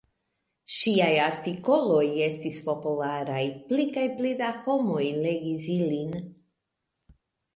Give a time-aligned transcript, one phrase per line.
[0.75, 6.17] Ŝiaj artikoloj estis popularaj, pli kaj pli da homoj legis ilin.